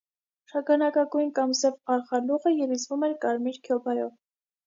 Շագանակագույն 0.51 1.27
կամ 1.39 1.51
սև 1.59 1.75
արխալուղը 1.97 2.55
երիզվում 2.55 3.05
էր 3.09 3.13
կարմիր 3.27 3.59
քյոբայով։ 3.69 4.11